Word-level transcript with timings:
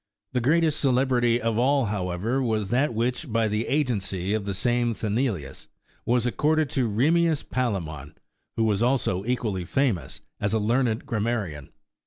81 0.31 0.31
The 0.33 0.49
greatest 0.49 0.79
celebrity 0.79 1.39
of 1.39 1.59
all, 1.59 1.85
however, 1.85 2.41
was 2.41 2.69
that 2.71 2.95
which, 2.95 3.31
by 3.31 3.47
the 3.47 3.67
agency 3.67 4.33
of 4.33 4.45
the 4.45 4.53
same 4.55 4.95
Sthenelus, 4.95 5.67
was 6.07 6.25
accorded 6.25 6.71
to 6.71 6.89
Ehemmius 6.89 7.43
Palremon, 7.47 8.15
who 8.57 8.63
was 8.63 8.81
also 8.81 9.23
equally 9.25 9.63
famous 9.63 10.21
as 10.39 10.53
a 10.53 10.57
learned 10.57 11.05
gram 11.05 11.25
marian. 11.25 11.69